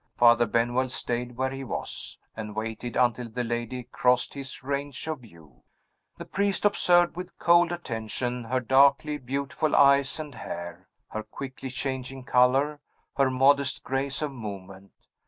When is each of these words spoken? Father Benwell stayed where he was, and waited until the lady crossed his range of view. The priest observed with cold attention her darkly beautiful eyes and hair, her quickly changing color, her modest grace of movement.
Father 0.17 0.47
Benwell 0.47 0.89
stayed 0.89 1.37
where 1.37 1.51
he 1.51 1.63
was, 1.63 2.17
and 2.35 2.55
waited 2.55 2.95
until 2.95 3.29
the 3.29 3.43
lady 3.43 3.83
crossed 3.83 4.33
his 4.33 4.63
range 4.63 5.05
of 5.05 5.19
view. 5.19 5.61
The 6.17 6.25
priest 6.25 6.65
observed 6.65 7.15
with 7.15 7.37
cold 7.37 7.71
attention 7.71 8.45
her 8.45 8.59
darkly 8.61 9.19
beautiful 9.19 9.75
eyes 9.75 10.19
and 10.19 10.33
hair, 10.33 10.87
her 11.09 11.21
quickly 11.21 11.69
changing 11.69 12.23
color, 12.23 12.79
her 13.17 13.29
modest 13.29 13.83
grace 13.83 14.23
of 14.23 14.31
movement. 14.31 14.91